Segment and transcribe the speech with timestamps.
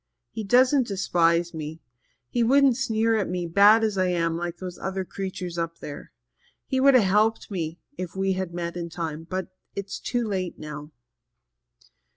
[0.31, 1.79] He doesn't despise me
[2.27, 4.79] he wouldn't sneer at me, bad as I am, like those
[5.11, 6.11] creatures up there.
[6.65, 10.57] He could have helped me if we had met in time, but it's too late
[10.57, 10.89] now."